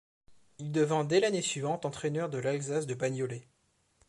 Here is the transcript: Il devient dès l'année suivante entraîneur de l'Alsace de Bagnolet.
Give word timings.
Il 0.57 0.71
devient 0.71 1.05
dès 1.07 1.19
l'année 1.19 1.43
suivante 1.43 1.85
entraîneur 1.85 2.27
de 2.31 2.39
l'Alsace 2.39 2.87
de 2.87 2.95
Bagnolet. 2.95 3.43